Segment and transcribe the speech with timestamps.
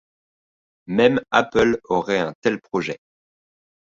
[0.87, 2.97] Même Apple aurait un tel projet.